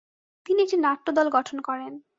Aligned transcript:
তিনি 0.45 0.59
একটি 0.61 0.77
নাট্যদল 0.77 1.27
গঠন 1.29 1.57
করেন। 1.61 1.91